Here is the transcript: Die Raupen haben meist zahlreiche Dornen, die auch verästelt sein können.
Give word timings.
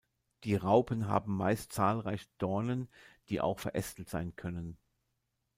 Die 0.45 0.55
Raupen 0.55 1.05
haben 1.07 1.37
meist 1.37 1.71
zahlreiche 1.73 2.25
Dornen, 2.39 2.89
die 3.29 3.39
auch 3.39 3.59
verästelt 3.59 4.09
sein 4.09 4.35
können. 4.35 4.79